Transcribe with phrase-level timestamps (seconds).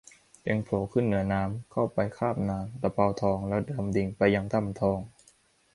[0.45, 4.99] จึงโผล่ขึ้นเหนือน้ำเข้าไปคาบนางตะเภาทองแล้วดำดิ่งไปยังถ้ำทอง